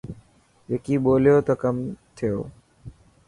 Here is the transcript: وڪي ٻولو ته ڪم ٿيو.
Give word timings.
وڪي 0.69 0.95
ٻولو 1.03 1.35
ته 1.47 1.53
ڪم 1.61 1.75
ٿيو. 2.15 2.35